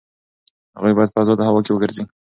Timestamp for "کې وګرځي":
1.65-2.03